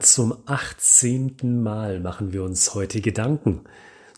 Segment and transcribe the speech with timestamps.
[0.00, 1.62] Zum 18.
[1.62, 3.60] Mal machen wir uns heute Gedanken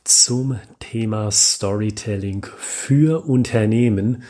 [0.04, 4.22] zum Thema Storytelling für Unternehmen.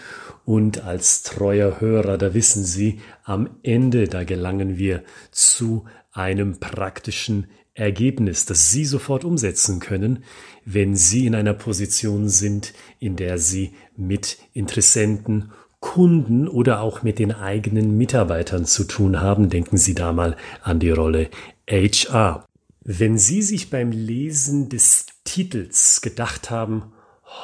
[0.44, 7.48] Und als treuer Hörer, da wissen Sie, am Ende, da gelangen wir zu einem praktischen
[7.74, 10.24] Ergebnis, das Sie sofort umsetzen können,
[10.64, 17.18] wenn Sie in einer Position sind, in der Sie mit Interessenten, Kunden oder auch mit
[17.18, 19.48] den eigenen Mitarbeitern zu tun haben.
[19.48, 21.30] Denken Sie da mal an die Rolle
[21.68, 22.44] HR.
[22.82, 26.92] Wenn Sie sich beim Lesen des Titels gedacht haben,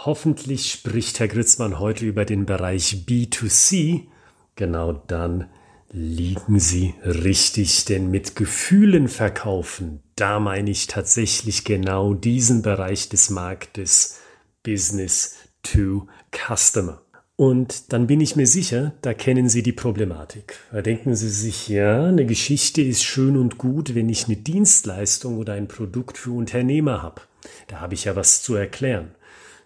[0.05, 4.07] hoffentlich spricht Herr Gritzmann heute über den Bereich B2C,
[4.55, 5.49] genau dann
[5.91, 13.29] liegen Sie richtig, denn mit Gefühlen verkaufen, da meine ich tatsächlich genau diesen Bereich des
[13.29, 14.21] Marktes
[14.63, 17.02] Business to Customer.
[17.43, 20.61] Und dann bin ich mir sicher, da kennen Sie die Problematik.
[20.71, 25.39] Da denken Sie sich, ja, eine Geschichte ist schön und gut, wenn ich eine Dienstleistung
[25.39, 27.23] oder ein Produkt für Unternehmer habe.
[27.67, 29.11] Da habe ich ja was zu erklären.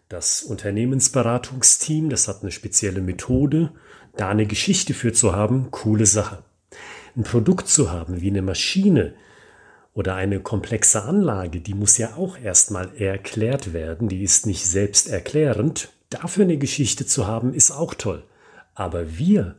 [0.09, 3.73] Das Unternehmensberatungsteam, das hat eine spezielle Methode,
[4.17, 6.45] da eine Geschichte für zu haben, coole Sache.
[7.15, 9.13] Ein Produkt zu haben wie eine Maschine
[9.93, 15.91] oder eine komplexe Anlage, die muss ja auch erstmal erklärt werden, die ist nicht selbsterklärend.
[16.11, 18.23] Dafür eine Geschichte zu haben, ist auch toll.
[18.75, 19.57] Aber wir,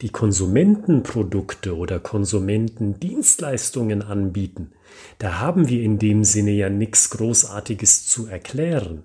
[0.00, 4.72] die Konsumentenprodukte oder Konsumentendienstleistungen anbieten,
[5.18, 9.02] da haben wir in dem Sinne ja nichts Großartiges zu erklären.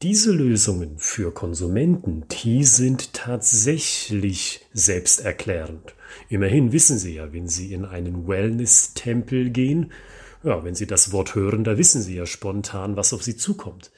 [0.00, 5.94] Diese Lösungen für Konsumenten, die sind tatsächlich selbsterklärend.
[6.28, 9.92] Immerhin wissen Sie ja, wenn Sie in einen Wellness-Tempel gehen,
[10.42, 13.92] ja, wenn Sie das Wort hören, da wissen Sie ja spontan, was auf Sie zukommt.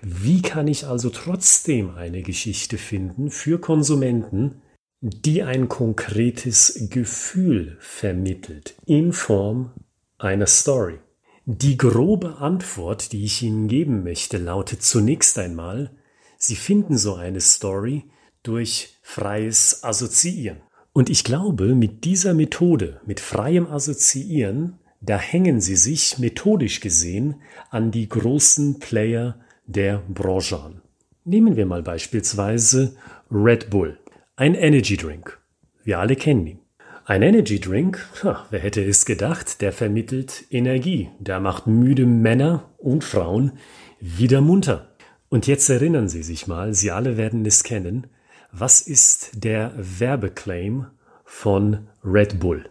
[0.00, 4.62] Wie kann ich also trotzdem eine Geschichte finden für Konsumenten,
[5.00, 9.72] die ein konkretes Gefühl vermittelt in Form
[10.18, 10.98] einer Story?
[11.44, 15.90] Die grobe Antwort, die ich Ihnen geben möchte, lautet zunächst einmal,
[16.36, 18.04] Sie finden so eine Story
[18.42, 20.58] durch freies Assoziieren.
[20.92, 27.40] Und ich glaube, mit dieser Methode, mit freiem Assoziieren, da hängen Sie sich methodisch gesehen
[27.70, 30.80] an die großen Player der Branche an.
[31.24, 32.96] Nehmen wir mal beispielsweise
[33.30, 33.98] Red Bull,
[34.34, 35.38] ein Energy Drink.
[35.84, 36.58] Wir alle kennen ihn.
[37.04, 38.06] Ein Energy Drink,
[38.50, 43.52] wer hätte es gedacht, der vermittelt Energie, der macht müde Männer und Frauen
[44.00, 44.94] wieder munter.
[45.28, 48.08] Und jetzt erinnern Sie sich mal, Sie alle werden es kennen,
[48.52, 50.86] was ist der Werbeclaim
[51.24, 52.64] von Red Bull?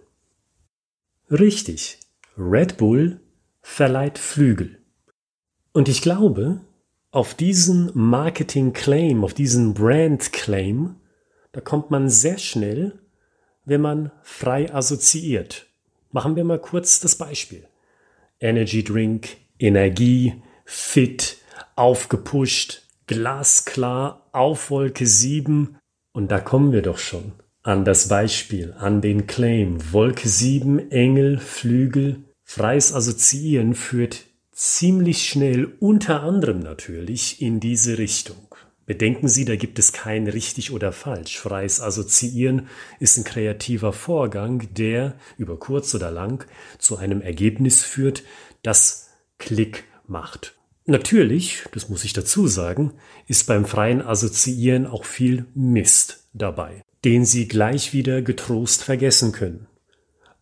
[1.30, 2.00] Richtig,
[2.38, 3.20] Red Bull
[3.62, 4.80] verleiht Flügel.
[5.74, 6.62] Und ich glaube,
[7.18, 10.96] auf diesen Marketing Claim, auf diesen Brand Claim,
[11.52, 13.00] da kommt man sehr schnell
[13.68, 15.68] wenn man frei assoziiert.
[16.12, 17.68] Machen wir mal kurz das Beispiel.
[18.40, 21.38] Energy Drink, Energie, fit,
[21.76, 25.78] aufgepusht, glasklar, auf Wolke 7.
[26.14, 29.92] Und da kommen wir doch schon an das Beispiel, an den Claim.
[29.92, 32.24] Wolke 7, Engel, Flügel.
[32.46, 34.27] Freies Assoziieren führt
[34.58, 38.56] ziemlich schnell unter anderem natürlich in diese Richtung.
[38.88, 41.38] Bedenken Sie, da gibt es kein richtig oder falsch.
[41.38, 42.68] Freies Assoziieren
[43.00, 46.44] ist ein kreativer Vorgang, der über kurz oder lang
[46.80, 48.24] zu einem Ergebnis führt,
[48.64, 50.56] das Klick macht.
[50.86, 52.94] Natürlich, das muss ich dazu sagen,
[53.28, 59.68] ist beim freien Assoziieren auch viel Mist dabei, den Sie gleich wieder getrost vergessen können.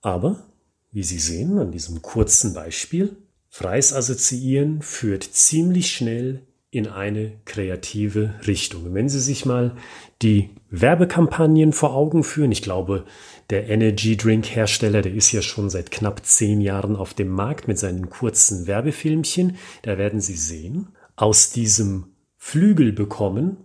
[0.01, 0.45] Aber,
[0.93, 3.17] wie Sie sehen an diesem kurzen Beispiel,
[3.57, 8.93] freies Assoziieren führt ziemlich schnell in eine kreative Richtung.
[8.93, 9.77] Wenn Sie sich mal
[10.21, 13.05] die Werbekampagnen vor Augen führen, ich glaube,
[13.49, 17.69] der Energy Drink Hersteller, der ist ja schon seit knapp zehn Jahren auf dem Markt
[17.69, 19.55] mit seinen kurzen Werbefilmchen.
[19.83, 23.55] Da werden Sie sehen, aus diesem Flügel bekommen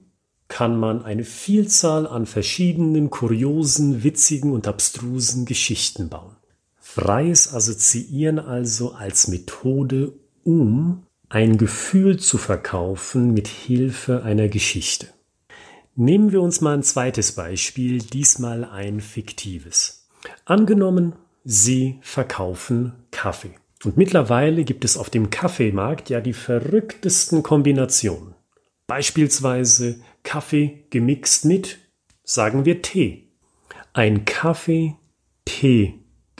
[0.46, 6.36] kann man eine Vielzahl an verschiedenen kuriosen, witzigen und abstrusen Geschichten bauen.
[6.92, 15.06] Freies Assoziieren also als Methode, um ein Gefühl zu verkaufen mit Hilfe einer Geschichte.
[15.94, 20.08] Nehmen wir uns mal ein zweites Beispiel, diesmal ein fiktives.
[20.44, 21.14] Angenommen,
[21.44, 23.54] Sie verkaufen Kaffee.
[23.84, 28.34] Und mittlerweile gibt es auf dem Kaffeemarkt ja die verrücktesten Kombinationen.
[28.88, 31.78] Beispielsweise Kaffee gemixt mit,
[32.24, 33.28] sagen wir Tee.
[33.92, 34.24] Ein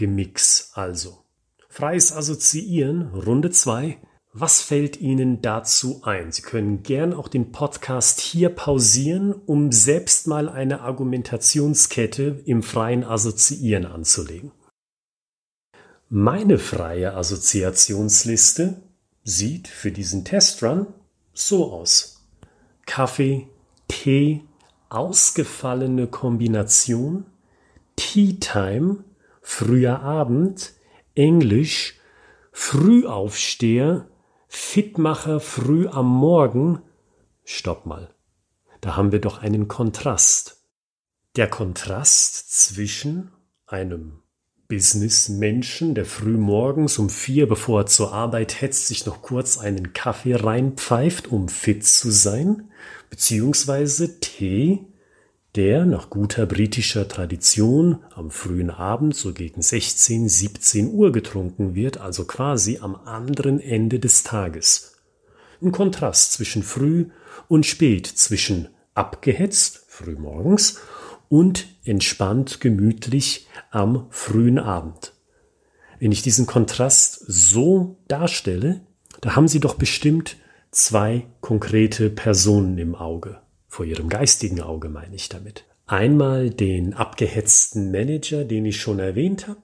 [0.01, 1.25] Kaffee-Tee-Gemix also.
[1.69, 3.99] Freies Assoziieren, Runde 2.
[4.33, 6.33] Was fällt Ihnen dazu ein?
[6.33, 13.05] Sie können gern auch den Podcast hier pausieren, um selbst mal eine Argumentationskette im freien
[13.05, 14.53] Assoziieren anzulegen.
[16.09, 18.83] Meine freie Assoziationsliste
[19.23, 20.87] sieht für diesen Testrun
[21.33, 22.25] so aus.
[22.87, 23.49] Kaffee,
[23.89, 24.43] Tee,
[24.89, 27.27] ausgefallene Kombination,
[27.97, 29.05] Tea Time,
[29.51, 30.75] früher Abend,
[31.17, 31.99] Englisch,
[32.53, 34.09] Frühaufsteher,
[34.47, 36.83] Fitmacher früh am Morgen.
[37.45, 38.15] Stopp mal.
[38.81, 40.65] Da haben wir doch einen Kontrast.
[41.35, 43.33] Der Kontrast zwischen
[43.67, 44.23] einem
[44.69, 49.93] Businessmenschen, der früh morgens um vier, bevor er zur Arbeit hetzt, sich noch kurz einen
[49.93, 52.71] Kaffee reinpfeift, um fit zu sein,
[53.11, 54.87] beziehungsweise Tee,
[55.57, 61.99] der nach guter britischer Tradition am frühen Abend so gegen 16, 17 Uhr getrunken wird,
[61.99, 64.97] also quasi am anderen Ende des Tages.
[65.61, 67.07] Ein Kontrast zwischen früh
[67.49, 70.79] und spät, zwischen abgehetzt, früh morgens,
[71.29, 75.15] und entspannt, gemütlich am frühen Abend.
[75.99, 78.81] Wenn ich diesen Kontrast so darstelle,
[79.21, 80.37] da haben Sie doch bestimmt
[80.71, 83.41] zwei konkrete Personen im Auge.
[83.71, 85.65] Vor Ihrem geistigen Auge meine ich damit.
[85.87, 89.61] Einmal den abgehetzten Manager, den ich schon erwähnt habe,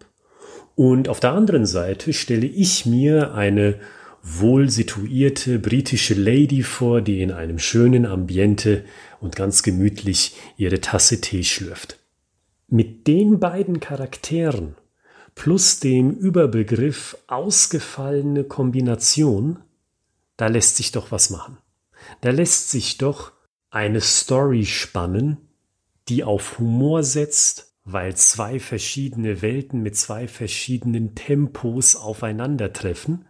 [0.77, 3.81] und auf der anderen Seite stelle ich mir eine
[4.23, 8.85] wohl situierte britische Lady vor, die in einem schönen Ambiente
[9.21, 11.99] und ganz gemütlich ihre Tasse Tee schlürft.
[12.69, 14.77] Mit den beiden Charakteren
[15.35, 19.59] plus dem Überbegriff ausgefallene Kombination,
[20.37, 21.59] da lässt sich doch was machen.
[22.21, 23.33] Da lässt sich doch
[23.71, 25.39] eine Story spannen,
[26.09, 33.27] die auf Humor setzt, weil zwei verschiedene Welten mit zwei verschiedenen Tempos aufeinandertreffen.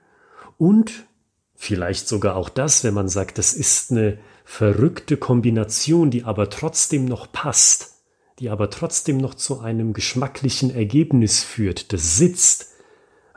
[0.56, 1.06] Und
[1.54, 7.04] vielleicht sogar auch das, wenn man sagt, das ist eine verrückte Kombination, die aber trotzdem
[7.04, 8.04] noch passt,
[8.38, 12.75] die aber trotzdem noch zu einem geschmacklichen Ergebnis führt, das sitzt,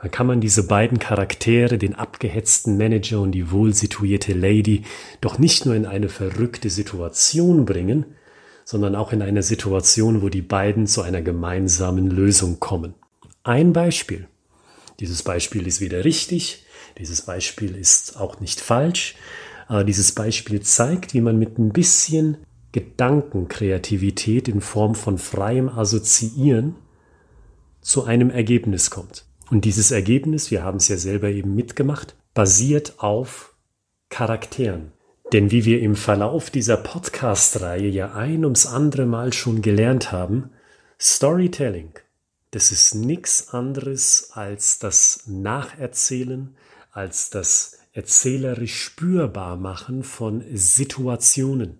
[0.00, 4.84] dann kann man diese beiden Charaktere, den abgehetzten Manager und die wohlsituierte Lady,
[5.20, 8.06] doch nicht nur in eine verrückte Situation bringen,
[8.64, 12.94] sondern auch in eine Situation, wo die beiden zu einer gemeinsamen Lösung kommen.
[13.42, 14.26] Ein Beispiel.
[15.00, 16.64] Dieses Beispiel ist weder richtig,
[16.98, 19.16] dieses Beispiel ist auch nicht falsch,
[19.66, 22.38] aber dieses Beispiel zeigt, wie man mit ein bisschen
[22.72, 26.76] Gedankenkreativität in Form von freiem Assoziieren
[27.80, 29.24] zu einem Ergebnis kommt.
[29.50, 33.54] Und dieses Ergebnis, wir haben es ja selber eben mitgemacht, basiert auf
[34.08, 34.92] Charakteren.
[35.32, 40.50] Denn wie wir im Verlauf dieser Podcast-Reihe ja ein ums andere Mal schon gelernt haben,
[41.00, 41.92] Storytelling,
[42.50, 46.56] das ist nichts anderes als das Nacherzählen
[46.90, 51.78] als das erzählerisch spürbar machen von Situationen.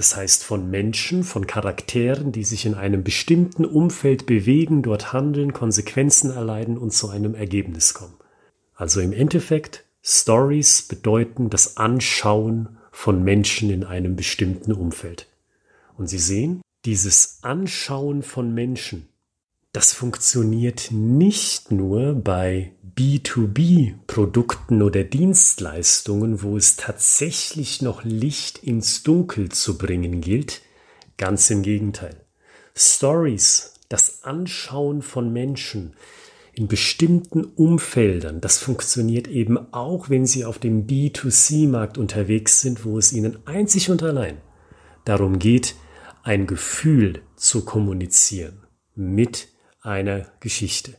[0.00, 5.52] Das heißt von Menschen, von Charakteren, die sich in einem bestimmten Umfeld bewegen, dort handeln,
[5.52, 8.14] Konsequenzen erleiden und zu einem Ergebnis kommen.
[8.74, 15.26] Also im Endeffekt, Stories bedeuten das Anschauen von Menschen in einem bestimmten Umfeld.
[15.98, 19.06] Und Sie sehen, dieses Anschauen von Menschen,
[19.72, 29.50] das funktioniert nicht nur bei B2B-Produkten oder Dienstleistungen, wo es tatsächlich noch Licht ins Dunkel
[29.50, 30.60] zu bringen gilt.
[31.16, 32.24] Ganz im Gegenteil.
[32.74, 35.94] Stories, das Anschauen von Menschen
[36.52, 42.98] in bestimmten Umfeldern, das funktioniert eben auch, wenn Sie auf dem B2C-Markt unterwegs sind, wo
[42.98, 44.38] es Ihnen einzig und allein
[45.04, 45.76] darum geht,
[46.22, 49.48] ein Gefühl zu kommunizieren mit
[49.80, 50.94] einer Geschichte.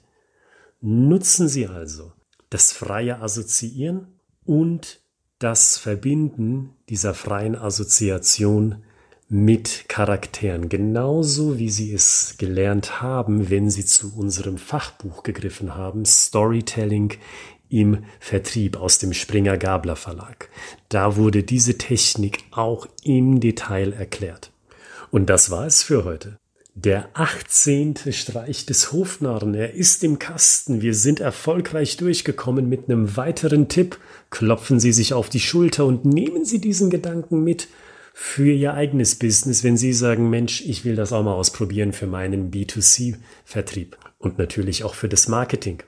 [0.81, 2.11] Nutzen Sie also
[2.49, 4.07] das freie Assoziieren
[4.45, 4.99] und
[5.39, 8.83] das Verbinden dieser freien Assoziation
[9.27, 16.03] mit Charakteren, genauso wie Sie es gelernt haben, wenn Sie zu unserem Fachbuch gegriffen haben,
[16.05, 17.13] Storytelling
[17.69, 20.49] im Vertrieb aus dem Springer Gabler Verlag.
[20.89, 24.51] Da wurde diese Technik auch im Detail erklärt.
[25.11, 26.40] Und das war es für heute.
[26.73, 30.81] Der achtzehnte Streich des Hofnarren, er ist im Kasten.
[30.81, 33.97] Wir sind erfolgreich durchgekommen mit einem weiteren Tipp.
[34.29, 37.67] Klopfen Sie sich auf die Schulter und nehmen Sie diesen Gedanken mit
[38.13, 42.07] für Ihr eigenes Business, wenn Sie sagen, Mensch, ich will das auch mal ausprobieren für
[42.07, 45.83] meinen B2C-Vertrieb und natürlich auch für das Marketing.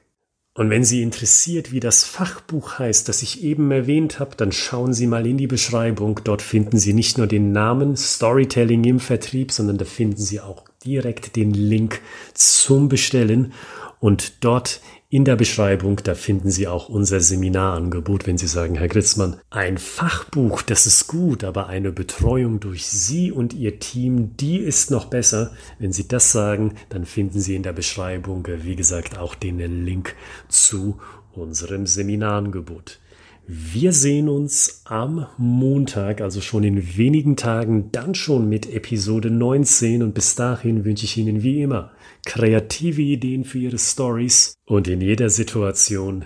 [0.56, 4.94] Und wenn Sie interessiert, wie das Fachbuch heißt, das ich eben erwähnt habe, dann schauen
[4.94, 6.20] Sie mal in die Beschreibung.
[6.24, 10.66] Dort finden Sie nicht nur den Namen Storytelling im Vertrieb, sondern da finden Sie auch
[10.86, 12.02] direkt den Link
[12.36, 13.54] zum Bestellen.
[14.00, 14.80] Und dort
[15.14, 19.78] In der Beschreibung, da finden Sie auch unser Seminarangebot, wenn Sie sagen, Herr Gritzmann, ein
[19.78, 25.06] Fachbuch, das ist gut, aber eine Betreuung durch Sie und Ihr Team, die ist noch
[25.06, 25.52] besser.
[25.78, 30.16] Wenn Sie das sagen, dann finden Sie in der Beschreibung, wie gesagt, auch den Link
[30.48, 31.00] zu
[31.34, 33.00] unserem Seminarangebot.
[33.46, 40.02] Wir sehen uns am Montag, also schon in wenigen Tagen, dann schon mit Episode 19
[40.02, 41.92] und bis dahin wünsche ich Ihnen wie immer
[42.26, 46.26] kreative Ideen für Ihre Stories und in jeder Situation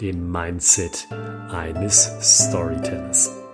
[0.00, 1.06] den Mindset
[1.50, 3.45] eines Storytellers.